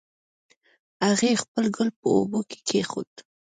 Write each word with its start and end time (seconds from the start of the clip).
هغې 1.07 1.31
خپل 1.43 1.65
ګل 1.75 1.89
په 1.99 2.07
اوبو 2.15 2.39
کې 2.49 2.57
کېښود 2.67 3.11